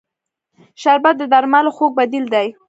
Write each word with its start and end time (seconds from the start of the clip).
شربت 0.81 1.15
د 1.17 1.23
درملو 1.31 1.71
خوږ 1.75 1.91
بدیل 1.99 2.25
دی 2.33 2.47